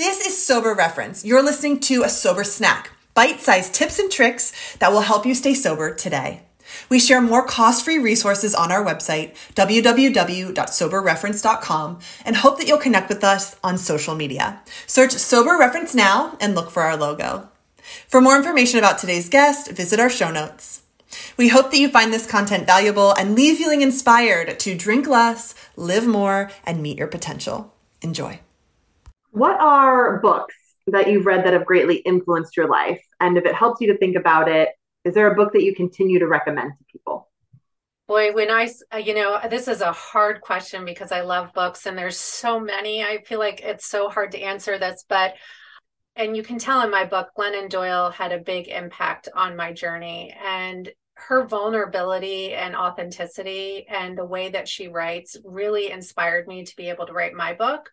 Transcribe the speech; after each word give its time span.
This 0.00 0.26
is 0.26 0.42
Sober 0.42 0.72
Reference. 0.72 1.26
You're 1.26 1.42
listening 1.42 1.78
to 1.80 2.04
a 2.04 2.08
sober 2.08 2.42
snack, 2.42 2.92
bite 3.12 3.38
sized 3.38 3.74
tips 3.74 3.98
and 3.98 4.10
tricks 4.10 4.74
that 4.78 4.92
will 4.92 5.02
help 5.02 5.26
you 5.26 5.34
stay 5.34 5.52
sober 5.52 5.94
today. 5.94 6.40
We 6.88 6.98
share 6.98 7.20
more 7.20 7.46
cost 7.46 7.84
free 7.84 7.98
resources 7.98 8.54
on 8.54 8.72
our 8.72 8.82
website, 8.82 9.36
www.soberreference.com, 9.56 11.98
and 12.24 12.36
hope 12.36 12.56
that 12.56 12.66
you'll 12.66 12.78
connect 12.78 13.10
with 13.10 13.22
us 13.22 13.56
on 13.62 13.76
social 13.76 14.14
media. 14.14 14.62
Search 14.86 15.12
Sober 15.12 15.58
Reference 15.58 15.94
now 15.94 16.34
and 16.40 16.54
look 16.54 16.70
for 16.70 16.82
our 16.82 16.96
logo. 16.96 17.50
For 18.08 18.22
more 18.22 18.38
information 18.38 18.78
about 18.78 18.96
today's 18.96 19.28
guest, 19.28 19.70
visit 19.70 20.00
our 20.00 20.08
show 20.08 20.30
notes. 20.30 20.80
We 21.36 21.48
hope 21.48 21.72
that 21.72 21.78
you 21.78 21.90
find 21.90 22.10
this 22.10 22.26
content 22.26 22.64
valuable 22.64 23.12
and 23.12 23.34
leave 23.34 23.58
feeling 23.58 23.82
inspired 23.82 24.58
to 24.60 24.74
drink 24.74 25.06
less, 25.06 25.54
live 25.76 26.06
more, 26.06 26.50
and 26.64 26.80
meet 26.80 26.96
your 26.96 27.08
potential. 27.08 27.74
Enjoy. 28.00 28.40
What 29.30 29.60
are 29.60 30.20
books 30.20 30.56
that 30.86 31.10
you've 31.10 31.26
read 31.26 31.44
that 31.44 31.52
have 31.52 31.66
greatly 31.66 31.96
influenced 31.96 32.56
your 32.56 32.68
life? 32.68 33.00
And 33.20 33.38
if 33.38 33.44
it 33.44 33.54
helps 33.54 33.80
you 33.80 33.92
to 33.92 33.98
think 33.98 34.16
about 34.16 34.48
it, 34.48 34.70
is 35.04 35.14
there 35.14 35.30
a 35.30 35.34
book 35.34 35.52
that 35.52 35.62
you 35.62 35.74
continue 35.74 36.18
to 36.18 36.26
recommend 36.26 36.72
to 36.78 36.84
people? 36.90 37.28
Boy, 38.08 38.32
when 38.32 38.50
I, 38.50 38.68
uh, 38.92 38.96
you 38.96 39.14
know, 39.14 39.38
this 39.48 39.68
is 39.68 39.82
a 39.82 39.92
hard 39.92 40.40
question 40.40 40.84
because 40.84 41.12
I 41.12 41.20
love 41.20 41.54
books 41.54 41.86
and 41.86 41.96
there's 41.96 42.18
so 42.18 42.58
many. 42.58 43.04
I 43.04 43.22
feel 43.22 43.38
like 43.38 43.60
it's 43.60 43.86
so 43.86 44.08
hard 44.08 44.32
to 44.32 44.40
answer 44.40 44.78
this, 44.78 45.04
but, 45.08 45.34
and 46.16 46.36
you 46.36 46.42
can 46.42 46.58
tell 46.58 46.82
in 46.82 46.90
my 46.90 47.04
book, 47.04 47.28
Glennon 47.38 47.70
Doyle 47.70 48.10
had 48.10 48.32
a 48.32 48.38
big 48.38 48.66
impact 48.66 49.28
on 49.34 49.56
my 49.56 49.72
journey. 49.72 50.34
And 50.44 50.90
her 51.14 51.46
vulnerability 51.46 52.54
and 52.54 52.74
authenticity 52.74 53.86
and 53.88 54.16
the 54.16 54.24
way 54.24 54.48
that 54.48 54.66
she 54.66 54.88
writes 54.88 55.36
really 55.44 55.90
inspired 55.90 56.48
me 56.48 56.64
to 56.64 56.76
be 56.76 56.88
able 56.88 57.06
to 57.06 57.12
write 57.12 57.34
my 57.34 57.52
book. 57.52 57.90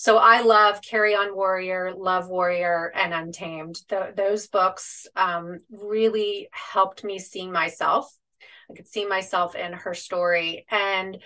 So 0.00 0.16
I 0.16 0.42
love 0.42 0.80
Carry 0.80 1.16
On 1.16 1.34
Warrior, 1.34 1.92
Love 1.92 2.28
Warrior, 2.28 2.92
and 2.94 3.12
Untamed. 3.12 3.80
Those 4.14 4.46
books 4.46 5.08
um, 5.16 5.58
really 5.72 6.48
helped 6.52 7.02
me 7.02 7.18
see 7.18 7.50
myself. 7.50 8.08
I 8.70 8.74
could 8.74 8.86
see 8.86 9.06
myself 9.06 9.56
in 9.56 9.72
her 9.72 9.94
story. 9.94 10.66
And 10.70 11.18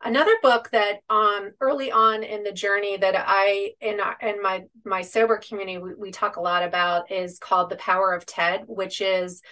another 0.00 0.36
book 0.42 0.70
that 0.70 1.00
um, 1.10 1.50
early 1.60 1.90
on 1.90 2.22
in 2.22 2.44
the 2.44 2.52
journey 2.52 2.96
that 2.98 3.16
I 3.18 3.72
in 3.80 3.98
in 4.22 4.40
my 4.40 4.62
my 4.84 5.02
sober 5.02 5.38
community 5.38 5.78
we, 5.78 5.94
we 5.94 6.10
talk 6.12 6.36
a 6.36 6.40
lot 6.40 6.62
about 6.62 7.10
is 7.10 7.40
called 7.40 7.68
The 7.68 7.76
Power 7.78 8.12
of 8.12 8.26
TED, 8.26 8.62
which 8.68 9.00
is 9.00 9.42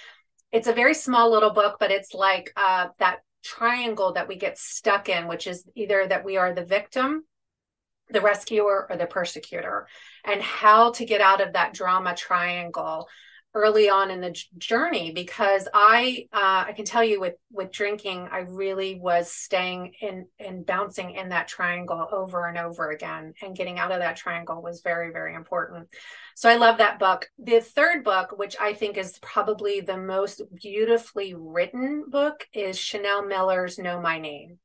it's 0.53 0.69
a 0.69 0.73
very 0.73 0.95
small 0.95 1.33
little 1.33 1.53
book, 1.53 1.79
but 1.81 1.91
it's 1.91 2.15
like 2.15 2.53
uh, 2.57 2.91
that 3.01 3.23
triangle 3.43 4.13
that 4.13 4.29
we 4.29 4.37
get 4.37 4.57
stuck 4.57 5.09
in, 5.09 5.27
which 5.27 5.49
is 5.49 5.69
either 5.75 6.07
that 6.07 6.25
we 6.25 6.37
are 6.37 6.55
the 6.55 6.65
victim 6.65 7.25
the 8.11 8.21
rescuer 8.21 8.87
or 8.89 8.97
the 8.97 9.07
persecutor 9.07 9.87
and 10.25 10.43
how 10.43 10.91
to 10.93 11.05
get 11.05 11.21
out 11.21 11.41
of 11.41 11.53
that 11.53 11.75
drama 11.75 12.15
triangle 12.15 13.09
early 13.55 13.89
on 13.89 14.11
in 14.11 14.21
the 14.21 14.37
journey 14.59 15.11
because 15.11 15.67
i 15.73 16.27
uh, 16.33 16.65
i 16.67 16.73
can 16.77 16.85
tell 16.85 17.03
you 17.03 17.19
with 17.19 17.35
with 17.51 17.73
drinking 17.73 18.29
i 18.31 18.41
really 18.41 18.99
was 19.01 19.31
staying 19.33 19.93
in 20.03 20.27
and 20.39 20.67
bouncing 20.67 21.15
in 21.15 21.31
that 21.31 21.49
triangle 21.49 22.07
over 22.13 22.47
and 22.47 22.59
over 22.59 22.91
again 22.91 23.33
and 23.43 23.57
getting 23.57 23.79
out 23.79 23.91
of 23.91 24.01
that 24.01 24.17
triangle 24.17 24.63
was 24.63 24.83
very 24.83 25.13
very 25.13 25.35
important. 25.35 25.89
So 26.35 26.49
i 26.49 26.57
love 26.57 26.79
that 26.79 26.99
book. 26.99 27.29
The 27.39 27.61
third 27.61 28.05
book 28.05 28.39
which 28.39 28.55
i 28.61 28.75
think 28.75 28.99
is 28.99 29.19
probably 29.23 29.81
the 29.81 29.97
most 29.97 30.43
beautifully 30.55 31.35
written 31.35 32.05
book 32.07 32.47
is 32.53 32.79
chanel 32.79 33.25
miller's 33.25 33.79
know 33.79 34.01
my 34.01 34.19
name 34.19 34.59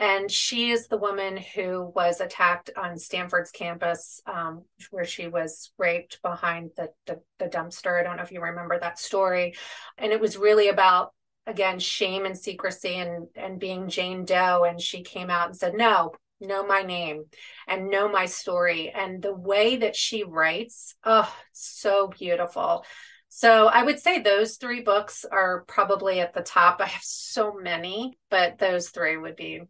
and 0.00 0.30
she 0.30 0.70
is 0.70 0.88
the 0.88 0.96
woman 0.96 1.36
who 1.36 1.92
was 1.94 2.22
attacked 2.22 2.70
on 2.74 2.96
Stanford's 2.96 3.50
campus, 3.50 4.22
um, 4.26 4.64
where 4.90 5.04
she 5.04 5.28
was 5.28 5.72
raped 5.76 6.22
behind 6.22 6.70
the, 6.74 6.88
the, 7.06 7.20
the 7.38 7.48
dumpster. 7.48 8.00
I 8.00 8.02
don't 8.02 8.16
know 8.16 8.22
if 8.22 8.32
you 8.32 8.40
remember 8.40 8.80
that 8.80 8.98
story. 8.98 9.54
And 9.98 10.10
it 10.10 10.20
was 10.20 10.38
really 10.38 10.70
about 10.70 11.12
again 11.46 11.78
shame 11.78 12.24
and 12.24 12.36
secrecy 12.36 12.94
and 12.94 13.28
and 13.36 13.60
being 13.60 13.90
Jane 13.90 14.24
Doe. 14.24 14.64
And 14.64 14.80
she 14.80 15.02
came 15.02 15.28
out 15.28 15.48
and 15.48 15.56
said, 15.56 15.74
"No, 15.74 16.12
know 16.40 16.66
my 16.66 16.80
name 16.80 17.24
and 17.68 17.90
know 17.90 18.08
my 18.08 18.24
story." 18.24 18.90
And 18.90 19.22
the 19.22 19.34
way 19.34 19.76
that 19.76 19.96
she 19.96 20.24
writes, 20.24 20.94
oh, 21.04 21.30
so 21.52 22.08
beautiful. 22.08 22.86
So 23.28 23.66
I 23.66 23.82
would 23.82 24.00
say 24.00 24.20
those 24.20 24.56
three 24.56 24.80
books 24.80 25.26
are 25.30 25.62
probably 25.68 26.20
at 26.20 26.32
the 26.32 26.42
top. 26.42 26.80
I 26.80 26.86
have 26.86 27.02
so 27.02 27.52
many, 27.52 28.18
but 28.30 28.58
those 28.58 28.88
three 28.88 29.16
would 29.18 29.36
be 29.36 29.62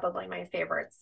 probably 0.00 0.26
my 0.26 0.44
favorites. 0.44 0.96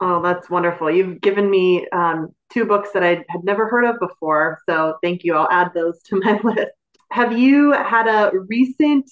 Oh, 0.00 0.22
that's 0.22 0.48
wonderful. 0.48 0.90
You've 0.90 1.20
given 1.20 1.50
me 1.50 1.86
um, 1.92 2.34
two 2.50 2.64
books 2.64 2.88
that 2.94 3.04
I 3.04 3.22
had 3.28 3.44
never 3.44 3.68
heard 3.68 3.84
of 3.84 4.00
before. 4.00 4.58
So 4.66 4.96
thank 5.02 5.24
you. 5.24 5.34
I'll 5.34 5.50
add 5.50 5.72
those 5.74 6.00
to 6.04 6.18
my 6.18 6.40
list. 6.44 6.72
Have 7.10 7.36
you 7.36 7.72
had 7.72 8.08
a 8.08 8.32
recent 8.48 9.10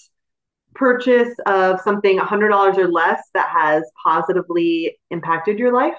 purchase 0.74 1.34
of 1.44 1.80
something 1.82 2.19
$100 2.19 2.78
or 2.78 2.88
less 2.88 3.22
that 3.34 3.50
has 3.50 3.84
positively 4.02 4.98
impacted 5.10 5.58
your 5.58 5.74
life? 5.74 5.98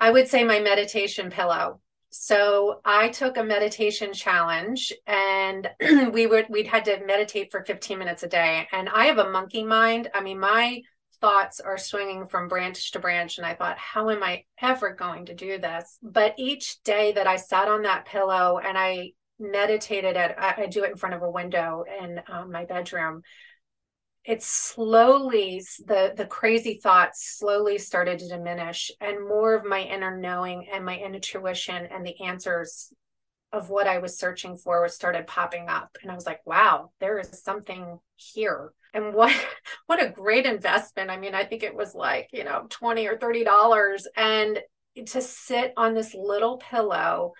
I 0.00 0.10
would 0.10 0.28
say 0.28 0.44
my 0.44 0.60
meditation 0.60 1.28
pillow. 1.28 1.80
So 2.10 2.80
I 2.84 3.10
took 3.10 3.36
a 3.36 3.44
meditation 3.44 4.14
challenge 4.14 4.92
and 5.06 5.68
we 6.12 6.26
would 6.26 6.46
we'd 6.48 6.66
had 6.66 6.86
to 6.86 7.04
meditate 7.04 7.50
for 7.50 7.64
15 7.64 7.98
minutes 7.98 8.22
a 8.22 8.28
day 8.28 8.66
and 8.72 8.88
I 8.88 9.06
have 9.06 9.18
a 9.18 9.30
monkey 9.30 9.62
mind. 9.62 10.10
I 10.14 10.22
mean 10.22 10.40
my 10.40 10.80
thoughts 11.20 11.60
are 11.60 11.78
swinging 11.78 12.28
from 12.28 12.48
branch 12.48 12.92
to 12.92 12.98
branch. 12.98 13.38
And 13.38 13.46
I 13.46 13.54
thought, 13.54 13.78
how 13.78 14.10
am 14.10 14.22
I 14.22 14.44
ever 14.60 14.94
going 14.94 15.26
to 15.26 15.34
do 15.34 15.58
this? 15.58 15.98
But 16.02 16.34
each 16.38 16.82
day 16.82 17.12
that 17.12 17.26
I 17.26 17.36
sat 17.36 17.68
on 17.68 17.82
that 17.82 18.06
pillow 18.06 18.58
and 18.58 18.76
I 18.78 19.12
meditated 19.38 20.16
at, 20.16 20.38
I, 20.38 20.62
I 20.62 20.66
do 20.66 20.84
it 20.84 20.90
in 20.90 20.96
front 20.96 21.14
of 21.14 21.22
a 21.22 21.30
window 21.30 21.84
in 22.02 22.20
um, 22.30 22.52
my 22.52 22.64
bedroom. 22.64 23.22
It 24.24 24.42
slowly, 24.42 25.62
the 25.86 26.12
the 26.14 26.26
crazy 26.26 26.80
thoughts 26.82 27.36
slowly 27.38 27.78
started 27.78 28.18
to 28.18 28.28
diminish, 28.28 28.90
and 29.00 29.26
more 29.26 29.54
of 29.54 29.64
my 29.64 29.80
inner 29.80 30.18
knowing 30.18 30.68
and 30.70 30.84
my 30.84 30.98
intuition 30.98 31.86
and 31.90 32.04
the 32.04 32.20
answers 32.22 32.92
of 33.52 33.70
what 33.70 33.86
I 33.86 33.98
was 33.98 34.18
searching 34.18 34.56
for 34.56 34.82
was 34.82 34.94
started 34.94 35.26
popping 35.26 35.68
up. 35.68 35.96
And 36.02 36.10
I 36.10 36.14
was 36.14 36.26
like, 36.26 36.40
wow, 36.46 36.90
there 37.00 37.18
is 37.18 37.42
something 37.42 37.98
here. 38.16 38.72
And 38.92 39.14
what 39.14 39.34
what 39.86 40.02
a 40.02 40.10
great 40.10 40.46
investment. 40.46 41.10
I 41.10 41.16
mean, 41.16 41.34
I 41.34 41.44
think 41.44 41.62
it 41.62 41.74
was 41.74 41.94
like, 41.94 42.28
you 42.32 42.44
know, 42.44 42.66
20 42.68 43.06
or 43.06 43.16
30 43.16 43.44
dollars 43.44 44.06
and 44.16 44.58
to 45.06 45.20
sit 45.20 45.72
on 45.76 45.94
this 45.94 46.14
little 46.14 46.56
pillow 46.58 47.32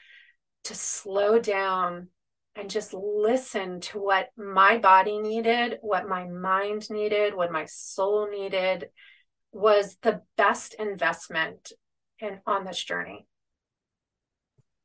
to 0.64 0.74
slow 0.74 1.38
down 1.38 2.08
and 2.54 2.70
just 2.70 2.94
listen 2.94 3.80
to 3.80 3.98
what 3.98 4.28
my 4.36 4.78
body 4.78 5.18
needed, 5.18 5.78
what 5.80 6.08
my 6.08 6.24
mind 6.24 6.88
needed, 6.90 7.34
what 7.34 7.52
my 7.52 7.64
soul 7.66 8.28
needed 8.30 8.88
was 9.52 9.96
the 10.02 10.22
best 10.36 10.74
investment 10.74 11.72
in 12.20 12.40
on 12.46 12.64
this 12.64 12.82
journey 12.82 13.26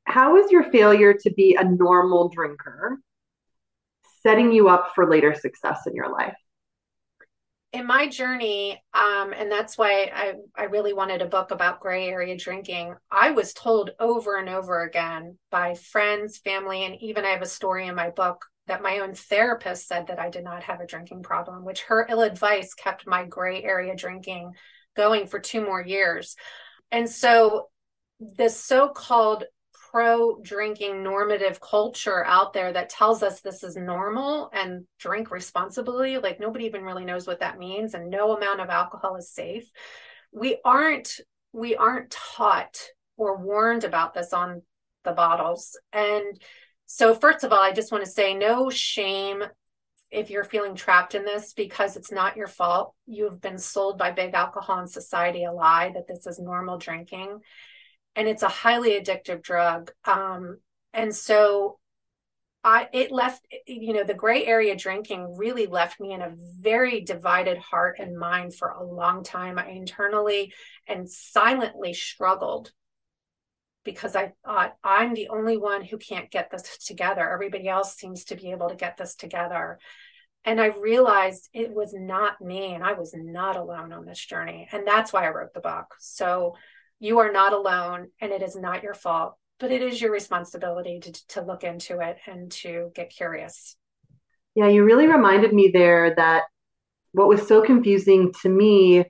how 0.06 0.38
is 0.38 0.52
your 0.52 0.64
failure 0.72 1.14
to 1.14 1.34
be 1.34 1.56
a 1.59 1.64
normal 1.64 2.30
drinker 2.30 3.00
setting 4.22 4.52
you 4.52 4.69
up 4.69 4.91
for 4.96 5.09
later 5.09 5.34
success 5.34 5.81
in 5.88 5.96
your 5.96 6.12
life? 6.12 6.36
in 7.74 7.88
my 7.88 8.08
journey 8.08 8.81
um, 8.94 9.34
and 9.34 9.52
that's 9.52 9.78
why 9.78 10.12
I, 10.13 10.36
I 10.56 10.66
really 10.66 10.94
wanted 10.94 11.22
a 11.22 11.28
book 11.28 11.52
about 11.52 11.80
gray 11.80 12.08
area 12.08 12.38
drinking 12.38 12.96
i 13.12 13.31
was 13.31 13.53
told 13.53 13.92
over 14.00 14.38
and 14.38 14.47
over 14.47 14.84
again 14.84 15.38
by 15.50 15.74
friends 15.74 16.38
family 16.38 16.86
and 16.86 16.96
even 17.02 17.25
i 17.25 17.30
have 17.30 17.42
a 17.42 17.47
story 17.47 17.88
in 17.88 17.96
my 17.96 18.12
book 18.12 18.46
that 18.68 18.84
my 18.84 19.00
own 19.00 19.16
therapist 19.16 19.88
said 19.88 20.08
that 20.08 20.19
i 20.19 20.30
did 20.30 20.44
not 20.44 20.63
have 20.63 20.80
a 20.80 20.88
drinking 20.88 21.24
problem 21.24 21.66
which 21.66 21.81
her 21.84 22.08
ill 22.09 22.22
advice 22.22 22.74
kept 22.75 23.08
my 23.08 23.25
gray 23.25 23.63
area 23.63 23.96
drinking 23.96 24.53
going 24.96 25.25
for 25.25 25.40
two 25.40 25.66
more 25.66 25.81
years 25.81 26.36
and 26.92 27.09
so 27.09 27.69
this 28.19 28.58
so-called 28.63 29.44
pro 29.94 30.40
drinking 30.42 31.04
normative 31.04 31.62
culture 31.62 32.25
out 32.25 32.51
there 32.51 32.74
that 32.74 32.90
tells 32.90 33.22
us 33.22 33.42
this 33.42 33.63
is 33.63 33.75
normal 33.75 34.50
and 34.51 34.86
drink 35.00 35.30
responsibly. 35.30 36.18
Like 36.18 36.40
nobody 36.40 36.66
even 36.66 36.81
really 36.81 37.06
knows 37.06 37.28
what 37.28 37.42
that 37.42 37.60
means, 37.60 37.94
and 37.94 38.10
no 38.10 38.36
amount 38.36 38.60
of 38.60 38.69
alcohol 38.69 39.16
is 39.18 39.30
safe. 39.30 39.69
We 40.31 40.57
aren't 40.66 41.22
we 41.54 41.75
aren't 41.75 42.10
taught 42.10 42.80
or 43.18 43.38
warned 43.38 43.84
about 43.84 44.16
this 44.16 44.34
on 44.34 44.63
the 45.04 45.12
bottles. 45.12 45.80
And 45.94 46.42
so, 46.88 47.13
first 47.13 47.44
of 47.44 47.54
all, 47.54 47.62
I 47.62 47.72
just 47.72 47.92
want 47.92 48.04
to 48.04 48.10
say 48.10 48.34
no 48.34 48.72
shame 48.72 49.44
if 50.10 50.31
you're 50.31 50.44
feeling 50.44 50.75
trapped 50.75 51.13
in 51.13 51.24
this 51.24 51.54
because 51.54 51.98
it's 51.98 52.12
not 52.12 52.36
your 52.36 52.48
fault. 52.48 52.95
You've 53.06 53.42
been 53.42 53.60
sold 53.60 54.00
by 54.00 54.12
big 54.12 54.34
alcohol 54.34 54.80
and 54.80 54.90
society 54.90 55.44
a 55.44 55.51
lie 55.51 55.92
that 55.94 56.07
this 56.07 56.25
is 56.25 56.40
normal 56.40 56.80
drinking 56.80 57.42
and 58.15 58.27
it's 58.27 58.44
a 58.44 58.50
highly 58.50 58.92
addictive 58.92 59.42
drug. 59.42 59.92
Um, 60.06 60.57
and 60.94 61.15
so 61.15 61.80
I 62.63 62.88
it 62.94 63.12
left 63.12 63.45
you 63.68 63.94
know 63.94 64.04
the 64.04 64.13
gray 64.13 64.45
area 64.45 64.75
drinking 64.75 65.36
really 65.38 65.65
left 65.65 66.00
me 66.00 66.13
in 66.13 66.21
a 66.21 66.33
very 66.60 67.01
divided 67.01 67.57
heart 67.57 67.98
and 68.00 68.18
mind 68.18 68.56
for 68.56 68.69
a 68.69 68.83
long 68.83 69.24
time. 69.24 69.60
I 69.60 69.69
internally 69.69 70.54
and 70.88 71.10
silently 71.10 71.94
struggled 71.94 72.71
because 73.83 74.16
I 74.16 74.31
thought 74.45 74.75
I'm 74.83 75.13
the 75.13 75.27
only 75.27 75.57
one 75.57 75.83
who 75.83 75.98
can't 75.98 76.31
get 76.31 76.50
this 76.51 76.77
together. 76.77 77.30
Everybody 77.30 77.68
else 77.68 77.95
seems 77.95 78.24
to 78.25 78.36
be 78.36 78.51
able 78.51 78.69
to 78.69 78.75
get 78.75 78.95
this 78.95 79.16
together. 79.16 79.77
And 80.45 80.59
I 80.59 80.68
realized 80.68 81.50
it 81.54 81.74
was 81.74 81.94
not 81.94 82.42
me 82.42 82.74
and 82.74 82.83
I 82.83 82.94
was 82.94 83.13
not 83.13 83.57
alone 83.57 83.94
on 83.94 84.06
this 84.06 84.19
journey. 84.19 84.68
And 84.71 84.88
that's 84.88 85.12
why 85.12 85.25
I 85.25 85.31
wrote 85.31 85.54
the 85.54 85.59
book. 85.62 85.95
So 86.00 86.56
you 87.04 87.20
are 87.20 87.34
not 87.34 87.52
alone 87.52 88.08
and 88.22 88.32
it 88.32 88.42
is 88.42 88.56
not 88.56 88.82
your 88.82 88.94
fault, 88.94 89.36
but 89.60 89.72
it 89.72 89.82
is 89.82 90.00
your 90.00 90.10
responsibility 90.10 91.02
to, 91.02 91.12
to 91.28 91.42
look 91.42 91.66
into 91.66 92.00
it 92.00 92.18
and 92.28 92.50
to 92.50 92.92
get 92.96 93.10
curious. 93.10 93.76
Yeah, 94.56 94.70
you 94.70 94.86
really 94.86 95.08
reminded 95.08 95.52
me 95.52 95.70
there 95.74 96.16
that 96.16 96.44
what 97.12 97.28
was 97.28 97.46
so 97.46 97.62
confusing 97.62 98.34
to 98.42 98.48
me 98.48 99.04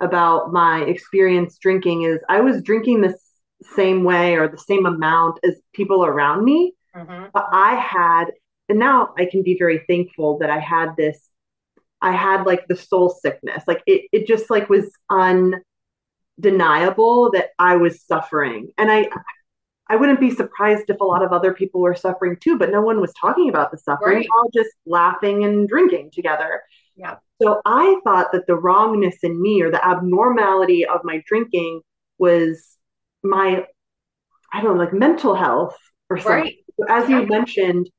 about 0.00 0.52
my 0.52 0.82
experience 0.82 1.58
drinking 1.58 2.02
is 2.02 2.20
I 2.28 2.40
was 2.40 2.62
drinking 2.62 3.00
the 3.00 3.18
same 3.74 4.04
way 4.04 4.36
or 4.36 4.46
the 4.46 4.56
same 4.56 4.86
amount 4.86 5.40
as 5.42 5.60
people 5.74 6.04
around 6.04 6.44
me. 6.44 6.74
Mm-hmm. 6.94 7.30
But 7.34 7.46
I 7.52 7.74
had, 7.74 8.26
and 8.68 8.78
now 8.78 9.12
I 9.18 9.24
can 9.24 9.42
be 9.42 9.56
very 9.58 9.82
thankful 9.88 10.38
that 10.38 10.50
I 10.50 10.60
had 10.60 10.96
this, 10.96 11.28
I 12.00 12.12
had 12.12 12.44
like 12.44 12.68
the 12.68 12.76
soul 12.76 13.08
sickness. 13.10 13.64
Like 13.66 13.82
it, 13.88 14.02
it 14.12 14.28
just 14.28 14.50
like 14.50 14.68
was 14.68 14.88
undeniable 16.44 17.30
that 17.32 17.50
I 17.58 17.76
was 17.76 18.02
suffering. 18.02 18.70
And 18.78 18.90
I, 18.90 19.08
I 19.88 19.96
wouldn't 19.96 20.20
be 20.20 20.30
surprised 20.30 20.84
if 20.88 21.00
a 21.00 21.04
lot 21.04 21.22
of 21.22 21.32
other 21.32 21.52
people 21.52 21.80
were 21.80 21.94
suffering 21.94 22.36
too, 22.40 22.58
but 22.58 22.70
no 22.70 22.80
one 22.80 23.00
was 23.00 23.12
talking 23.14 23.48
about 23.48 23.70
the 23.70 23.78
suffering, 23.78 24.18
right. 24.18 24.28
all 24.34 24.50
just 24.54 24.70
laughing 24.86 25.44
and 25.44 25.68
drinking 25.68 26.10
together. 26.12 26.62
Yeah. 26.96 27.16
So 27.42 27.60
I 27.64 27.98
thought 28.04 28.32
that 28.32 28.46
the 28.46 28.56
wrongness 28.56 29.16
in 29.22 29.40
me 29.40 29.62
or 29.62 29.70
the 29.70 29.84
abnormality 29.84 30.86
of 30.86 31.00
my 31.04 31.22
drinking 31.26 31.80
was 32.18 32.76
my, 33.22 33.64
I 34.52 34.62
don't 34.62 34.76
know, 34.76 34.84
like 34.84 34.92
mental 34.92 35.34
health 35.34 35.76
or 36.08 36.18
something. 36.18 36.42
Right. 36.42 36.54
So 36.78 36.86
as 36.88 37.08
you 37.08 37.26
mentioned, 37.26 37.90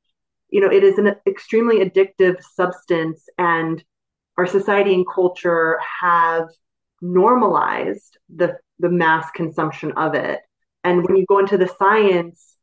you 0.50 0.60
know, 0.60 0.70
it 0.70 0.84
is 0.84 0.98
an 0.98 1.14
extremely 1.26 1.78
addictive 1.78 2.42
substance, 2.42 3.26
and 3.38 3.82
our 4.36 4.46
society 4.46 4.92
and 4.92 5.06
culture 5.08 5.78
have 6.00 6.48
normalized 7.02 8.16
the 8.34 8.56
the 8.78 8.88
mass 8.88 9.30
consumption 9.32 9.92
of 9.92 10.14
it. 10.14 10.40
And 10.84 11.04
when 11.04 11.16
you 11.16 11.26
go 11.28 11.38
into 11.38 11.58
the 11.58 11.68
science, 11.78 12.56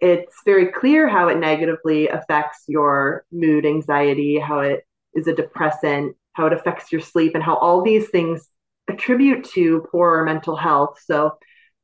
it's 0.00 0.34
very 0.44 0.72
clear 0.72 1.08
how 1.08 1.28
it 1.28 1.38
negatively 1.38 2.08
affects 2.08 2.64
your 2.66 3.24
mood, 3.30 3.66
anxiety, 3.66 4.38
how 4.38 4.60
it 4.60 4.86
is 5.14 5.26
a 5.26 5.34
depressant, 5.34 6.16
how 6.32 6.46
it 6.46 6.52
affects 6.52 6.90
your 6.90 7.00
sleep, 7.00 7.34
and 7.34 7.44
how 7.44 7.56
all 7.56 7.82
these 7.82 8.08
things 8.08 8.48
attribute 8.88 9.44
to 9.44 9.86
poorer 9.90 10.24
mental 10.24 10.56
health. 10.56 10.98
So 11.04 11.38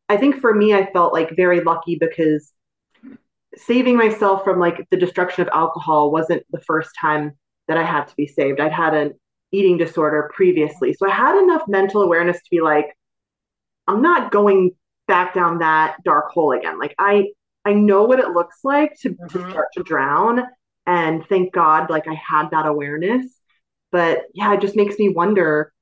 I 0.08 0.16
think 0.16 0.40
for 0.40 0.54
me, 0.54 0.74
I 0.74 0.90
felt 0.92 1.12
like 1.12 1.36
very 1.36 1.60
lucky 1.60 1.98
because 2.00 2.52
saving 3.56 3.96
myself 3.96 4.44
from 4.44 4.58
like 4.58 4.86
the 4.90 4.96
destruction 4.96 5.42
of 5.42 5.48
alcohol 5.52 6.10
wasn't 6.10 6.44
the 6.50 6.60
first 6.60 6.90
time 7.00 7.32
that 7.68 7.76
I 7.76 7.84
had 7.84 8.06
to 8.08 8.16
be 8.16 8.26
saved. 8.26 8.60
I'd 8.60 8.72
had 8.72 8.94
an 8.94 9.14
eating 9.56 9.78
disorder 9.78 10.30
previously. 10.34 10.92
So 10.92 11.08
I 11.08 11.14
had 11.14 11.40
enough 11.42 11.62
mental 11.66 12.02
awareness 12.02 12.36
to 12.36 12.50
be 12.50 12.60
like, 12.60 12.96
I'm 13.86 14.02
not 14.02 14.30
going 14.30 14.72
back 15.08 15.34
down 15.34 15.58
that 15.60 15.96
dark 16.04 16.30
hole 16.30 16.52
again. 16.52 16.78
Like 16.78 16.94
I 16.98 17.28
I 17.64 17.72
know 17.72 18.04
what 18.04 18.20
it 18.20 18.28
looks 18.28 18.58
like 18.62 18.94
to, 19.00 19.10
mm-hmm. 19.10 19.26
to 19.26 19.50
start 19.50 19.68
to 19.74 19.82
drown. 19.82 20.42
And 20.86 21.26
thank 21.28 21.52
God, 21.52 21.90
like 21.90 22.06
I 22.06 22.14
had 22.14 22.50
that 22.50 22.66
awareness. 22.66 23.26
But 23.90 24.24
yeah, 24.34 24.54
it 24.54 24.60
just 24.60 24.76
makes 24.76 24.98
me 24.98 25.08
wonder 25.08 25.72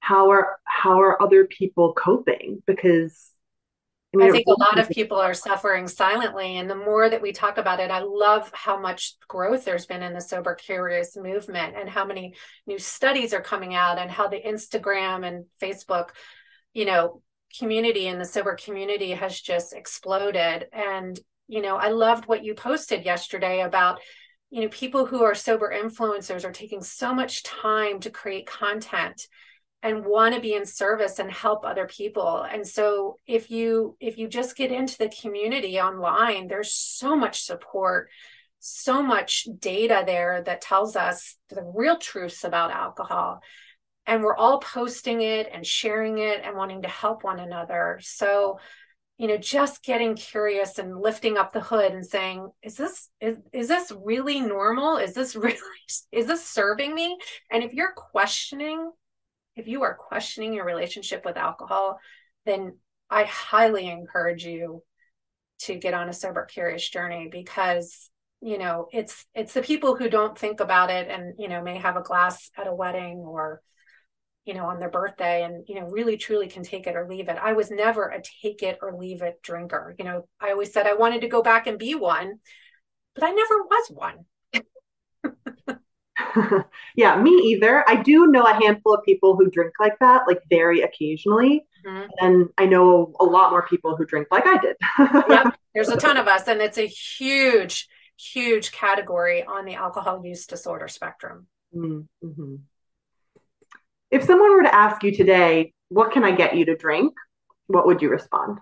how 0.00 0.30
are 0.30 0.58
how 0.64 1.00
are 1.00 1.22
other 1.22 1.44
people 1.44 1.92
coping? 1.92 2.62
Because 2.66 3.30
I, 4.14 4.16
mean, 4.16 4.28
I 4.28 4.32
think 4.32 4.46
a 4.46 4.60
lot 4.60 4.78
of 4.78 4.90
people 4.90 5.18
are 5.18 5.32
suffering 5.32 5.88
silently. 5.88 6.58
And 6.58 6.68
the 6.68 6.76
more 6.76 7.08
that 7.08 7.22
we 7.22 7.32
talk 7.32 7.56
about 7.56 7.80
it, 7.80 7.90
I 7.90 8.00
love 8.00 8.50
how 8.52 8.78
much 8.78 9.14
growth 9.26 9.64
there's 9.64 9.86
been 9.86 10.02
in 10.02 10.12
the 10.12 10.20
sober 10.20 10.54
curious 10.54 11.16
movement 11.16 11.76
and 11.76 11.88
how 11.88 12.04
many 12.04 12.34
new 12.66 12.78
studies 12.78 13.32
are 13.32 13.40
coming 13.40 13.74
out 13.74 13.98
and 13.98 14.10
how 14.10 14.28
the 14.28 14.40
Instagram 14.40 15.26
and 15.26 15.46
Facebook, 15.60 16.10
you 16.74 16.84
know, 16.84 17.22
community 17.58 18.08
and 18.08 18.20
the 18.20 18.26
sober 18.26 18.54
community 18.54 19.12
has 19.12 19.40
just 19.40 19.72
exploded. 19.72 20.66
And, 20.72 21.18
you 21.48 21.62
know, 21.62 21.76
I 21.76 21.88
loved 21.88 22.26
what 22.26 22.44
you 22.44 22.54
posted 22.54 23.04
yesterday 23.04 23.62
about, 23.62 24.00
you 24.50 24.60
know, 24.60 24.68
people 24.68 25.06
who 25.06 25.22
are 25.22 25.34
sober 25.34 25.72
influencers 25.74 26.44
are 26.44 26.52
taking 26.52 26.82
so 26.82 27.14
much 27.14 27.42
time 27.44 28.00
to 28.00 28.10
create 28.10 28.46
content 28.46 29.26
and 29.82 30.04
want 30.04 30.34
to 30.34 30.40
be 30.40 30.54
in 30.54 30.64
service 30.64 31.18
and 31.18 31.30
help 31.30 31.64
other 31.64 31.86
people. 31.86 32.42
And 32.42 32.66
so 32.66 33.18
if 33.26 33.50
you 33.50 33.96
if 34.00 34.16
you 34.16 34.28
just 34.28 34.56
get 34.56 34.70
into 34.70 34.96
the 34.98 35.12
community 35.20 35.80
online 35.80 36.48
there's 36.48 36.72
so 36.72 37.16
much 37.16 37.42
support 37.42 38.08
so 38.64 39.02
much 39.02 39.48
data 39.58 40.04
there 40.06 40.40
that 40.46 40.60
tells 40.60 40.94
us 40.94 41.36
the 41.48 41.60
real 41.74 41.96
truths 41.96 42.44
about 42.44 42.70
alcohol. 42.70 43.40
And 44.06 44.22
we're 44.22 44.36
all 44.36 44.60
posting 44.60 45.20
it 45.20 45.48
and 45.52 45.66
sharing 45.66 46.18
it 46.18 46.42
and 46.44 46.56
wanting 46.56 46.82
to 46.82 46.88
help 46.88 47.24
one 47.24 47.40
another. 47.40 47.98
So 48.02 48.60
you 49.18 49.28
know 49.28 49.36
just 49.36 49.84
getting 49.84 50.14
curious 50.16 50.78
and 50.78 51.00
lifting 51.00 51.36
up 51.36 51.52
the 51.52 51.60
hood 51.60 51.92
and 51.92 52.04
saying 52.04 52.48
is 52.62 52.76
this 52.76 53.08
is, 53.20 53.36
is 53.52 53.68
this 53.68 53.92
really 54.04 54.40
normal? 54.40 54.96
Is 54.96 55.12
this 55.12 55.34
really 55.36 55.58
is 56.12 56.26
this 56.26 56.44
serving 56.44 56.94
me? 56.94 57.18
And 57.50 57.64
if 57.64 57.72
you're 57.72 57.94
questioning 57.96 58.90
if 59.56 59.66
you 59.68 59.82
are 59.82 59.94
questioning 59.94 60.54
your 60.54 60.64
relationship 60.64 61.24
with 61.24 61.36
alcohol, 61.36 61.98
then 62.46 62.78
I 63.10 63.24
highly 63.24 63.88
encourage 63.88 64.44
you 64.44 64.82
to 65.60 65.74
get 65.76 65.94
on 65.94 66.08
a 66.08 66.12
sober 66.12 66.44
curious 66.44 66.88
journey 66.88 67.28
because 67.30 68.10
you 68.40 68.58
know 68.58 68.88
it's 68.92 69.24
it's 69.34 69.54
the 69.54 69.62
people 69.62 69.94
who 69.94 70.08
don't 70.08 70.36
think 70.36 70.60
about 70.60 70.90
it 70.90 71.08
and 71.08 71.34
you 71.38 71.48
know 71.48 71.62
may 71.62 71.78
have 71.78 71.96
a 71.96 72.02
glass 72.02 72.50
at 72.56 72.66
a 72.66 72.74
wedding 72.74 73.18
or 73.18 73.60
you 74.44 74.54
know 74.54 74.64
on 74.64 74.80
their 74.80 74.90
birthday 74.90 75.44
and 75.44 75.64
you 75.68 75.76
know 75.76 75.86
really 75.86 76.16
truly 76.16 76.48
can 76.48 76.64
take 76.64 76.86
it 76.86 76.96
or 76.96 77.06
leave 77.08 77.28
it. 77.28 77.38
I 77.40 77.52
was 77.52 77.70
never 77.70 78.08
a 78.08 78.20
take 78.42 78.62
it 78.62 78.78
or 78.82 78.96
leave 78.98 79.22
it 79.22 79.40
drinker. 79.42 79.94
You 79.98 80.04
know 80.04 80.28
i 80.40 80.50
always 80.50 80.72
said 80.72 80.86
i 80.86 80.94
wanted 80.94 81.20
to 81.20 81.28
go 81.28 81.42
back 81.42 81.66
and 81.66 81.78
be 81.78 81.94
one 81.94 82.40
but 83.14 83.24
i 83.24 83.30
never 83.30 83.62
was 83.62 83.88
one 83.90 84.24
yeah, 86.96 87.20
me 87.20 87.30
either. 87.30 87.88
I 87.88 87.96
do 87.96 88.26
know 88.26 88.44
a 88.44 88.54
handful 88.54 88.94
of 88.94 89.04
people 89.04 89.36
who 89.36 89.50
drink 89.50 89.72
like 89.80 89.98
that, 90.00 90.22
like 90.26 90.40
very 90.48 90.82
occasionally. 90.82 91.64
Mm-hmm. 91.86 92.10
And 92.20 92.48
I 92.58 92.66
know 92.66 93.14
a 93.18 93.24
lot 93.24 93.50
more 93.50 93.66
people 93.66 93.96
who 93.96 94.04
drink 94.04 94.28
like 94.30 94.44
I 94.46 94.58
did. 94.58 94.76
yep, 95.28 95.56
there's 95.74 95.88
a 95.88 95.96
ton 95.96 96.16
of 96.16 96.28
us, 96.28 96.46
and 96.48 96.60
it's 96.60 96.78
a 96.78 96.86
huge, 96.86 97.88
huge 98.18 98.72
category 98.72 99.44
on 99.44 99.64
the 99.64 99.74
alcohol 99.74 100.24
use 100.24 100.46
disorder 100.46 100.88
spectrum. 100.88 101.46
Mm-hmm. 101.74 102.56
If 104.10 104.24
someone 104.24 104.54
were 104.54 104.62
to 104.64 104.74
ask 104.74 105.02
you 105.02 105.12
today, 105.12 105.72
what 105.88 106.12
can 106.12 106.24
I 106.24 106.32
get 106.32 106.56
you 106.56 106.66
to 106.66 106.76
drink? 106.76 107.14
What 107.66 107.86
would 107.86 108.02
you 108.02 108.10
respond? 108.10 108.58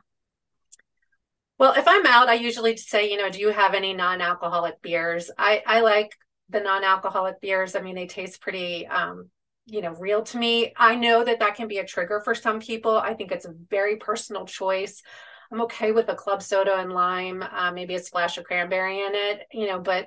Well, 1.58 1.74
if 1.74 1.86
I'm 1.86 2.06
out, 2.06 2.28
I 2.28 2.34
usually 2.34 2.76
say, 2.76 3.10
you 3.10 3.18
know, 3.18 3.28
do 3.28 3.38
you 3.38 3.50
have 3.50 3.74
any 3.74 3.92
non-alcoholic 3.92 4.80
beers? 4.80 5.30
I, 5.36 5.62
I 5.66 5.80
like 5.80 6.16
the 6.50 6.60
non-alcoholic 6.60 7.40
beers 7.40 7.74
i 7.74 7.80
mean 7.80 7.94
they 7.94 8.06
taste 8.06 8.40
pretty 8.40 8.86
um, 8.86 9.30
you 9.70 9.80
know 9.80 9.92
real 9.94 10.22
to 10.22 10.38
me. 10.38 10.72
I 10.76 10.96
know 10.96 11.24
that 11.24 11.40
that 11.40 11.54
can 11.54 11.68
be 11.68 11.78
a 11.78 11.86
trigger 11.86 12.20
for 12.20 12.34
some 12.34 12.60
people. 12.60 12.96
I 12.96 13.14
think 13.14 13.32
it's 13.32 13.46
a 13.46 13.54
very 13.70 13.96
personal 13.96 14.44
choice. 14.44 15.02
I'm 15.52 15.62
okay 15.62 15.92
with 15.92 16.08
a 16.08 16.14
club 16.14 16.42
soda 16.42 16.76
and 16.76 16.92
lime 16.92 17.42
uh, 17.42 17.72
maybe 17.72 17.94
a 17.94 17.98
splash 17.98 18.38
of 18.38 18.44
cranberry 18.44 19.00
in 19.00 19.12
it 19.14 19.46
you 19.52 19.66
know 19.66 19.80
but 19.80 20.06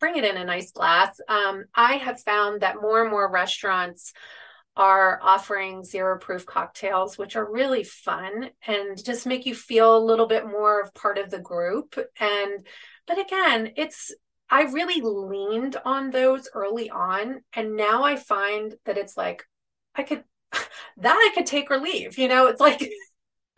bring 0.00 0.16
it 0.16 0.24
in 0.24 0.36
a 0.36 0.44
nice 0.44 0.72
glass. 0.72 1.20
Um, 1.28 1.64
i 1.74 1.94
have 1.94 2.20
found 2.20 2.60
that 2.62 2.80
more 2.80 3.02
and 3.02 3.10
more 3.10 3.30
restaurants 3.30 4.12
are 4.76 5.20
offering 5.22 5.84
zero 5.84 6.18
proof 6.18 6.44
cocktails 6.44 7.16
which 7.16 7.36
are 7.36 7.50
really 7.50 7.84
fun 7.84 8.50
and 8.66 9.04
just 9.04 9.24
make 9.24 9.46
you 9.46 9.54
feel 9.54 9.96
a 9.96 10.04
little 10.04 10.26
bit 10.26 10.46
more 10.46 10.80
of 10.80 10.94
part 10.94 11.18
of 11.18 11.30
the 11.30 11.38
group. 11.38 11.96
And 12.18 12.66
but 13.06 13.18
again 13.18 13.72
it's 13.76 14.12
I 14.50 14.62
really 14.62 15.00
leaned 15.00 15.76
on 15.84 16.10
those 16.10 16.48
early 16.54 16.90
on. 16.90 17.42
And 17.54 17.76
now 17.76 18.02
I 18.04 18.16
find 18.16 18.74
that 18.84 18.98
it's 18.98 19.16
like, 19.16 19.44
I 19.94 20.02
could, 20.02 20.24
that 20.98 21.16
I 21.16 21.34
could 21.34 21.46
take 21.46 21.70
or 21.70 21.78
leave. 21.78 22.18
You 22.18 22.28
know, 22.28 22.46
it's 22.46 22.60
like, 22.60 22.80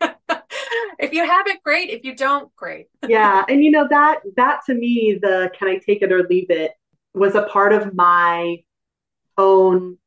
if 0.99 1.13
you 1.13 1.25
have 1.25 1.47
it, 1.47 1.63
great. 1.63 1.89
If 1.89 2.03
you 2.03 2.15
don't, 2.15 2.53
great. 2.55 2.87
yeah. 3.07 3.43
And 3.47 3.63
you 3.63 3.71
know, 3.71 3.87
that, 3.89 4.21
that 4.35 4.61
to 4.67 4.73
me, 4.73 5.17
the 5.21 5.51
can 5.57 5.67
I 5.67 5.77
take 5.77 6.01
it 6.01 6.11
or 6.11 6.23
leave 6.23 6.49
it 6.49 6.71
was 7.13 7.35
a 7.35 7.43
part 7.43 7.73
of 7.73 7.93
my 7.93 8.57
own 9.37 9.97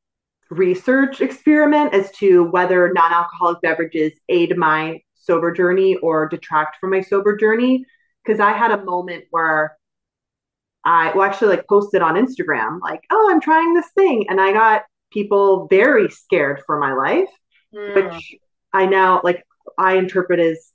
research 0.51 1.21
experiment 1.21 1.95
as 1.95 2.11
to 2.13 2.45
whether 2.45 2.93
non 2.93 3.13
alcoholic 3.13 3.61
beverages 3.63 4.13
aid 4.29 4.57
my 4.57 5.01
sober 5.15 5.53
journey 5.53 5.97
or 5.97 6.29
detract 6.29 6.79
from 6.81 6.91
my 6.91 7.01
sober 7.01 7.37
journey. 7.37 7.85
Because 8.25 8.41
I 8.41 8.53
had 8.53 8.71
a 8.71 8.85
moment 8.85 9.25
where 9.31 9.77
I 10.85 11.13
well 11.15 11.25
actually 11.25 11.57
like 11.57 11.69
posted 11.69 12.03
on 12.03 12.15
Instagram 12.15 12.81
like, 12.81 13.05
oh, 13.11 13.29
I'm 13.31 13.41
trying 13.41 13.75
this 13.75 13.91
thing, 13.95 14.27
and 14.29 14.41
I 14.41 14.53
got 14.53 14.83
people 15.13 15.67
very 15.69 16.09
scared 16.09 16.63
for 16.67 16.79
my 16.79 16.95
life, 16.95 17.31
mm. 17.75 17.95
which 17.95 18.37
I 18.73 18.87
now 18.87 19.21
like 19.23 19.45
I 19.79 19.95
interpret 19.97 20.41
as 20.41 20.73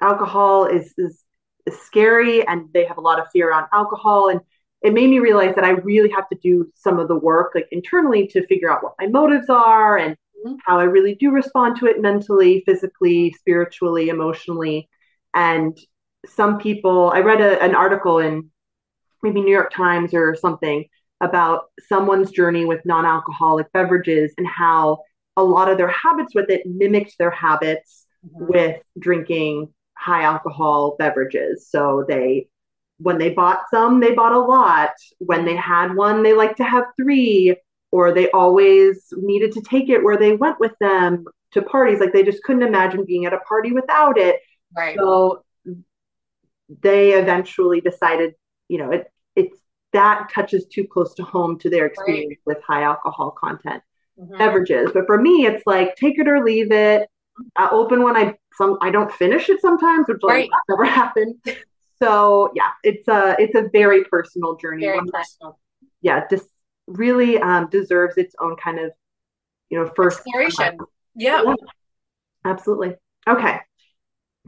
alcohol 0.00 0.66
is, 0.66 0.92
is 0.98 1.22
is 1.66 1.80
scary 1.80 2.46
and 2.46 2.68
they 2.72 2.84
have 2.84 2.98
a 2.98 3.00
lot 3.00 3.18
of 3.18 3.26
fear 3.32 3.50
around 3.50 3.66
alcohol 3.72 4.28
and 4.28 4.40
it 4.82 4.92
made 4.92 5.10
me 5.10 5.18
realize 5.18 5.54
that 5.54 5.64
I 5.64 5.70
really 5.70 6.10
have 6.10 6.28
to 6.28 6.38
do 6.40 6.70
some 6.74 6.98
of 6.98 7.08
the 7.08 7.16
work 7.16 7.52
like 7.54 7.66
internally 7.72 8.28
to 8.28 8.46
figure 8.46 8.70
out 8.70 8.82
what 8.82 8.94
my 9.00 9.08
motives 9.08 9.48
are 9.48 9.98
and 9.98 10.14
mm-hmm. 10.14 10.54
how 10.64 10.78
I 10.78 10.84
really 10.84 11.16
do 11.16 11.30
respond 11.30 11.76
to 11.78 11.86
it 11.86 12.00
mentally, 12.00 12.62
physically, 12.66 13.32
spiritually, 13.32 14.10
emotionally. 14.10 14.88
And 15.34 15.76
some 16.26 16.58
people, 16.58 17.10
I 17.12 17.20
read 17.20 17.40
a, 17.40 17.60
an 17.62 17.74
article 17.74 18.18
in 18.18 18.50
maybe 19.22 19.40
New 19.40 19.52
York 19.52 19.72
Times 19.72 20.14
or 20.14 20.34
something 20.34 20.84
about 21.20 21.64
someone's 21.88 22.30
journey 22.30 22.64
with 22.64 22.84
non 22.84 23.06
alcoholic 23.06 23.70
beverages 23.72 24.32
and 24.38 24.46
how 24.46 25.02
a 25.36 25.44
lot 25.44 25.70
of 25.70 25.78
their 25.78 25.88
habits 25.88 26.34
with 26.34 26.50
it 26.50 26.62
mimicked 26.66 27.16
their 27.18 27.30
habits 27.30 28.06
mm-hmm. 28.26 28.46
with 28.46 28.82
drinking 28.98 29.72
high 29.96 30.22
alcohol 30.22 30.96
beverages. 30.98 31.68
So 31.68 32.04
they, 32.08 32.48
when 32.98 33.18
they 33.18 33.30
bought 33.30 33.62
some, 33.70 34.00
they 34.00 34.14
bought 34.14 34.32
a 34.32 34.38
lot. 34.38 34.90
When 35.18 35.44
they 35.44 35.56
had 35.56 35.94
one, 35.94 36.22
they 36.22 36.32
like 36.32 36.56
to 36.56 36.64
have 36.64 36.84
three, 36.96 37.56
or 37.90 38.12
they 38.12 38.30
always 38.30 39.06
needed 39.16 39.52
to 39.52 39.62
take 39.62 39.88
it 39.88 40.02
where 40.02 40.16
they 40.16 40.34
went 40.34 40.60
with 40.60 40.72
them 40.80 41.24
to 41.52 41.62
parties. 41.62 42.00
Like 42.00 42.12
they 42.12 42.22
just 42.22 42.42
couldn't 42.42 42.62
imagine 42.62 43.04
being 43.04 43.26
at 43.26 43.32
a 43.32 43.38
party 43.40 43.72
without 43.72 44.18
it. 44.18 44.40
Right. 44.76 44.96
So 44.98 45.44
they 46.82 47.12
eventually 47.12 47.80
decided, 47.80 48.34
you 48.68 48.78
know, 48.78 48.90
it 48.90 49.10
it's 49.34 49.58
that 49.92 50.30
touches 50.32 50.66
too 50.66 50.84
close 50.84 51.14
to 51.14 51.22
home 51.22 51.58
to 51.60 51.70
their 51.70 51.86
experience 51.86 52.38
right. 52.46 52.56
with 52.56 52.64
high 52.64 52.82
alcohol 52.82 53.30
content 53.30 53.82
mm-hmm. 54.18 54.36
beverages. 54.36 54.90
But 54.92 55.06
for 55.06 55.20
me, 55.20 55.46
it's 55.46 55.62
like 55.66 55.96
take 55.96 56.18
it 56.18 56.28
or 56.28 56.44
leave 56.44 56.72
it. 56.72 57.08
I 57.56 57.68
open 57.70 58.02
when 58.02 58.16
I 58.16 58.34
some 58.54 58.78
I 58.80 58.90
don't 58.90 59.12
finish 59.12 59.48
it 59.48 59.60
sometimes, 59.60 60.08
which 60.08 60.18
right. 60.24 60.50
like 60.50 60.60
never 60.68 60.84
happened. 60.90 61.34
So 62.02 62.52
yeah, 62.54 62.70
it's 62.82 63.08
a 63.08 63.36
it's 63.38 63.54
a 63.54 63.68
very 63.72 64.04
personal 64.04 64.56
journey. 64.56 64.84
Very 64.84 64.98
personal. 64.98 65.58
That, 65.82 65.88
yeah, 66.02 66.24
just 66.30 66.48
really 66.86 67.38
um, 67.38 67.68
deserves 67.70 68.16
its 68.16 68.34
own 68.40 68.56
kind 68.56 68.78
of 68.78 68.92
you 69.70 69.78
know 69.78 69.90
first 69.96 70.20
exploration. 70.20 70.78
Yeah. 71.14 71.42
yeah, 71.44 71.54
absolutely. 72.44 72.94
Okay, 73.28 73.58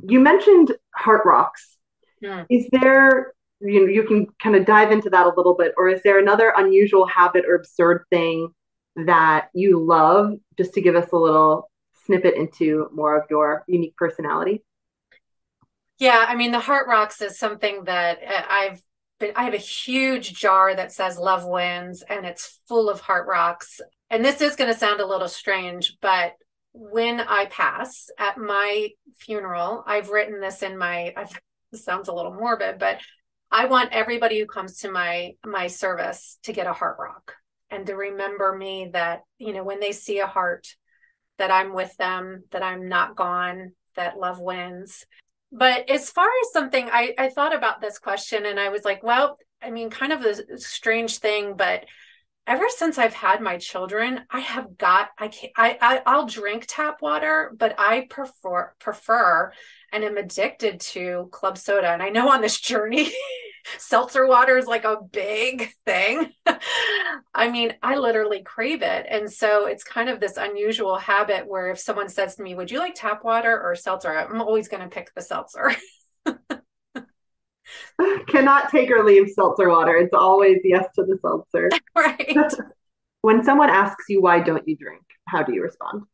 you 0.03 0.21
mentioned 0.21 0.75
heart 0.95 1.23
rocks. 1.25 1.77
Hmm. 2.25 2.43
Is 2.51 2.69
there 2.73 3.33
you 3.61 3.81
know 3.81 3.87
you 3.87 4.05
can 4.05 4.27
kind 4.43 4.57
of 4.57 4.65
dive 4.65 4.93
into 4.93 5.11
that 5.11 5.27
a 5.27 5.33
little 5.37 5.55
bit, 5.55 5.75
or 5.77 5.89
is 5.89 6.03
there 6.03 6.19
another 6.19 6.53
unusual 6.57 7.07
habit 7.07 7.45
or 7.47 7.55
absurd 7.55 8.05
thing 8.11 8.49
that 9.07 9.49
you 9.55 9.85
love? 9.85 10.35
Just 10.57 10.75
to 10.75 10.81
give 10.81 10.97
us 10.97 11.11
a 11.13 11.17
little 11.17 11.71
snippet 12.07 12.35
into 12.35 12.89
more 12.93 13.17
of 13.17 13.25
your 13.31 13.65
unique 13.67 13.97
personality? 13.97 14.65
Yeah, 15.99 16.25
I 16.27 16.37
mean, 16.37 16.53
the 16.53 16.61
Heart 16.61 16.87
Rocks 16.87 17.21
is 17.21 17.39
something 17.39 17.85
that 17.85 18.19
uh, 18.23 18.43
I've 18.49 18.83
been, 19.19 19.33
I 19.35 19.45
have 19.45 19.55
a 19.55 19.59
huge 19.59 20.33
jar 20.33 20.75
that 20.75 20.93
says 20.93 21.19
Love 21.19 21.45
Wins 21.45 22.03
and 22.03 22.25
it's 22.25 22.61
full 22.69 22.89
of 22.89 23.01
Heart 23.01 23.27
Rocks. 23.27 23.81
And 24.11 24.25
this 24.25 24.41
is 24.41 24.57
going 24.57 24.73
to 24.73 24.79
sound 24.79 25.01
a 25.01 25.07
little 25.07 25.29
strange, 25.29 25.99
but 26.01 26.33
when 26.73 27.21
I 27.21 27.47
pass 27.47 28.11
at 28.19 28.39
my 28.39 28.91
funeral, 29.19 29.83
I've 29.87 30.11
written 30.11 30.41
this 30.41 30.63
in 30.63 30.79
my, 30.79 31.13
I've, 31.17 31.39
this 31.73 31.85
sounds 31.85 32.09
a 32.09 32.15
little 32.15 32.33
morbid, 32.33 32.79
but 32.79 33.01
I 33.51 33.67
want 33.67 33.93
everybody 33.93 34.39
who 34.39 34.47
comes 34.47 34.81
to 34.81 34.91
my 34.91 35.33
my 35.45 35.69
service 35.69 36.39
to 36.45 36.53
get 36.53 36.67
a 36.67 36.73
heart 36.73 36.97
rock 36.99 37.35
and 37.71 37.87
to 37.87 37.95
remember 37.95 38.57
me 38.57 38.91
that 38.93 39.23
you 39.39 39.53
know 39.53 39.65
when 39.65 39.81
they 39.81 39.93
see 39.93 40.19
a 40.19 40.27
heart 40.27 40.67
that 41.39 41.51
I'm 41.51 41.73
with 41.73 41.97
them, 41.97 42.45
that 42.51 42.63
I'm 42.63 42.89
not 42.89 43.17
gone, 43.17 43.73
that 43.97 44.19
love 44.19 44.41
wins. 44.41 45.07
But 45.51 45.89
as 45.89 46.11
far 46.11 46.27
as 46.27 46.53
something, 46.53 46.89
I, 46.91 47.15
I 47.17 47.29
thought 47.31 47.55
about 47.55 47.81
this 47.81 47.99
question 47.99 48.45
and 48.45 48.61
I 48.61 48.69
was 48.69 48.85
like, 48.85 49.03
well, 49.03 49.39
I 49.63 49.71
mean, 49.71 49.89
kind 49.89 50.13
of 50.13 50.23
a 50.23 50.59
strange 50.59 51.19
thing, 51.19 51.55
but 51.57 51.85
ever 52.49 52.65
since 52.71 52.97
I've 52.97 53.13
had 53.13 53.43
my 53.43 53.59
children, 53.59 54.23
I 54.31 54.41
have 54.41 54.79
got 54.79 55.11
I 55.19 55.29
can 55.29 55.51
I, 55.57 55.79
I 55.81 56.03
I'll 56.07 56.27
drink 56.27 56.65
tap 56.67 57.03
water, 57.03 57.53
but 57.57 57.75
I 57.79 58.07
prefer 58.09 58.73
prefer 58.81 59.53
and 59.93 60.03
am 60.03 60.17
addicted 60.17 60.81
to 60.81 61.29
club 61.31 61.59
soda. 61.59 61.89
And 61.89 62.03
I 62.03 62.09
know 62.09 62.31
on 62.31 62.41
this 62.41 62.59
journey 62.73 63.13
seltzer 63.77 64.27
water 64.27 64.57
is 64.57 64.67
like 64.67 64.85
a 64.85 64.97
big 65.13 65.71
thing. 65.85 66.33
I 67.35 67.51
mean, 67.51 67.75
I 67.83 67.97
literally 67.97 68.43
crave 68.43 68.81
it. 68.81 69.07
And 69.11 69.31
so 69.31 69.67
it's 69.67 69.85
kind 69.85 70.09
of 70.09 70.19
this 70.19 70.39
unusual 70.39 70.97
habit 70.97 71.47
where 71.47 71.71
if 71.71 71.79
someone 71.79 72.09
says 72.09 72.37
to 72.37 72.43
me, 72.43 72.55
Would 72.55 72.71
you 72.71 72.79
like 72.79 72.95
tap 72.95 73.25
water 73.25 73.61
or 73.63 73.75
seltzer? 73.75 74.11
I'm 74.11 74.41
always 74.41 74.69
going 74.69 74.83
to 74.83 74.89
pick 74.89 75.15
the 75.15 75.23
seltzer. 75.23 75.73
Cannot 78.27 78.71
take 78.71 78.91
or 78.91 79.05
leave 79.05 79.31
seltzer 79.31 79.69
water. 79.69 79.97
It's 79.97 80.15
always 80.15 80.59
yes 80.65 80.87
to 80.95 81.05
the 81.05 81.19
seltzer. 81.21 81.71
right. 81.97 82.37
when 83.23 83.45
someone 83.45 83.71
asks 83.71 84.05
you, 84.09 84.23
Why 84.23 84.41
don't 84.41 84.67
you 84.67 84.77
drink? 84.77 85.03
How 85.27 85.43
do 85.43 85.55
you 85.55 85.63
respond? 85.63 86.05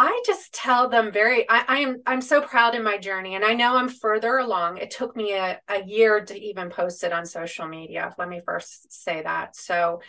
I 0.00 0.22
just 0.24 0.54
tell 0.54 0.88
them 0.88 1.10
very 1.10 1.44
I, 1.50 1.64
I, 1.66 1.78
am 1.78 2.02
I'm 2.06 2.20
so 2.20 2.40
proud 2.40 2.76
in 2.76 2.84
my 2.84 2.98
journey 2.98 3.34
and 3.34 3.44
I 3.44 3.54
know 3.54 3.76
I'm 3.76 3.88
further 3.88 4.38
along. 4.38 4.78
It 4.78 4.92
took 4.92 5.16
me 5.16 5.32
a, 5.32 5.60
a 5.66 5.84
year 5.84 6.24
to 6.24 6.40
even 6.40 6.70
post 6.70 7.02
it 7.02 7.12
on 7.12 7.26
social 7.26 7.66
media. 7.66 8.14
Let 8.16 8.28
me 8.28 8.40
first 8.46 8.92
say 8.92 9.22
that. 9.22 9.56
So 9.56 10.00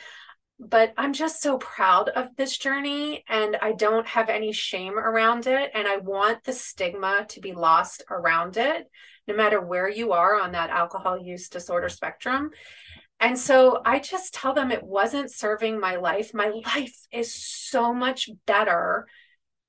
but 0.60 0.94
I'm 0.98 1.14
just 1.14 1.42
so 1.42 1.58
proud 1.58 2.10
of 2.10 2.36
this 2.36 2.58
journey 2.58 3.24
and 3.30 3.56
I 3.62 3.72
don't 3.72 4.06
have 4.06 4.30
any 4.30 4.52
shame 4.52 5.00
around 5.00 5.48
it. 5.48 5.72
And 5.74 5.88
I 5.88 5.98
want 5.98 6.44
the 6.44 6.52
stigma 6.52 7.26
to 7.30 7.40
be 7.40 7.54
lost 7.54 8.04
around 8.10 8.58
it, 8.58 8.90
no 9.28 9.36
matter 9.36 9.62
where 9.62 9.90
you 9.90 10.12
are 10.12 10.40
on 10.40 10.52
that 10.54 10.70
alcohol 10.70 11.18
use 11.18 11.50
disorder 11.50 11.90
spectrum. 11.90 12.52
And 13.20 13.38
so 13.38 13.82
I 13.86 14.00
just 14.00 14.34
tell 14.34 14.54
them 14.54 14.72
it 14.72 14.84
wasn't 14.84 15.32
serving 15.32 15.80
my 15.80 15.98
life. 15.98 16.34
My 16.34 16.50
life 16.66 16.96
is 17.12 17.34
so 17.34 17.94
much 17.94 18.30
better 18.46 19.08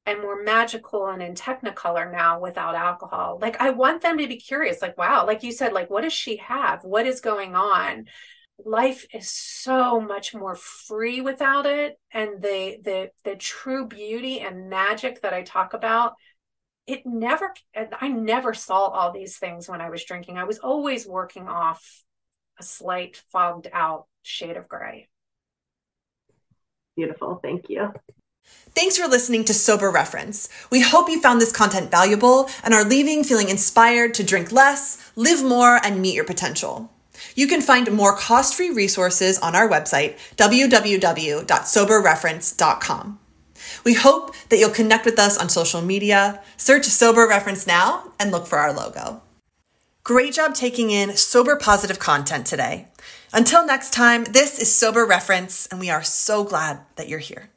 and 0.07 0.21
more 0.21 0.43
magical 0.43 1.07
and 1.07 1.23
in 1.23 1.35
technicolor 1.35 2.11
now 2.11 2.41
without 2.41 2.75
alcohol 2.75 3.39
like 3.41 3.61
i 3.61 3.71
want 3.71 4.03
them 4.03 4.19
to 4.19 4.27
be 4.27 4.37
curious 4.37 4.81
like 4.81 4.97
wow 4.97 5.27
like 5.27 5.43
you 5.43 5.53
said 5.53 5.73
like 5.73 5.91
what 5.91 6.03
does 6.03 6.13
she 6.13 6.37
have 6.39 6.83
what 6.85 7.07
is 7.07 7.21
going 7.21 7.55
on 7.55 8.07
life 8.65 9.07
is 9.15 9.31
so 9.31 10.01
much 10.01 10.35
more 10.35 10.55
free 10.55 11.21
without 11.21 11.67
it 11.67 11.99
and 12.13 12.43
the 12.43 12.79
the 12.83 13.11
the 13.25 13.37
true 13.37 13.87
beauty 13.87 14.41
and 14.41 14.69
magic 14.69 15.21
that 15.23 15.35
i 15.35 15.43
talk 15.43 15.75
about 15.75 16.15
it 16.87 17.07
never 17.07 17.53
i 18.01 18.09
never 18.09 18.55
saw 18.55 18.89
all 18.89 19.13
these 19.13 19.37
things 19.37 19.69
when 19.69 19.81
i 19.81 19.91
was 19.91 20.05
drinking 20.05 20.39
i 20.39 20.45
was 20.45 20.59
always 20.59 21.07
working 21.07 21.49
off 21.49 22.05
a 22.59 22.63
slight 22.63 23.23
fogged 23.31 23.69
out 23.73 24.07
shade 24.23 24.57
of 24.57 24.69
gray 24.69 25.09
beautiful 26.97 27.39
thank 27.43 27.69
you 27.69 27.93
Thanks 28.75 28.97
for 28.97 29.07
listening 29.07 29.45
to 29.45 29.55
Sober 29.55 29.91
Reference. 29.91 30.49
We 30.71 30.81
hope 30.81 31.09
you 31.09 31.21
found 31.21 31.41
this 31.41 31.53
content 31.53 31.89
valuable 31.91 32.49
and 32.65 32.75
are 32.75 32.85
leaving 32.85 33.23
feeling 33.23 33.49
inspired 33.49 34.15
to 34.15 34.25
drink 34.25 34.51
less, 34.51 35.13
live 35.15 35.45
more, 35.45 35.79
and 35.85 36.03
meet 36.03 36.15
your 36.15 36.25
potential. 36.25 36.91
You 37.35 37.47
can 37.47 37.61
find 37.61 37.93
more 37.93 38.17
cost 38.17 38.55
free 38.55 38.71
resources 38.71 39.39
on 39.39 39.55
our 39.55 39.69
website, 39.69 40.17
www.soberreference.com. 40.37 43.20
We 43.85 43.95
hope 43.95 44.35
that 44.49 44.59
you'll 44.59 44.71
connect 44.71 45.05
with 45.05 45.19
us 45.19 45.39
on 45.39 45.49
social 45.49 45.83
media, 45.83 46.43
search 46.57 46.85
Sober 46.85 47.27
Reference 47.27 47.67
now, 47.67 48.13
and 48.19 48.31
look 48.31 48.47
for 48.47 48.59
our 48.59 48.73
logo. 48.73 49.23
Great 50.03 50.35
job 50.35 50.55
taking 50.55 50.91
in 50.91 51.17
sober 51.17 51.57
positive 51.57 51.99
content 51.99 52.47
today. 52.47 52.89
Until 53.33 53.67
next 53.67 53.93
time, 53.93 54.25
this 54.25 54.59
is 54.59 54.75
Sober 54.75 55.05
Reference, 55.05 55.67
and 55.67 55.79
we 55.79 55.91
are 55.91 56.03
so 56.03 56.43
glad 56.43 56.81
that 56.97 57.09
you're 57.09 57.19
here. 57.19 57.51